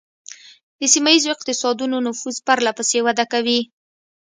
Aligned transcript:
د 0.79 0.81
سیمه 0.93 1.11
ایزو 1.15 1.29
اقتصادونو 1.35 1.97
نفوذ 2.07 2.37
پرله 2.47 2.71
پسې 2.77 2.99
وده 3.05 3.25
کوي 3.33 3.59